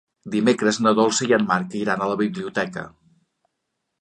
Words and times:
Dimecres 0.35 0.79
na 0.85 0.93
Dolça 1.01 1.27
i 1.31 1.35
en 1.37 1.45
Marc 1.51 1.77
iran 1.83 2.01
a 2.01 2.09
la 2.13 2.17
biblioteca. 2.23 2.89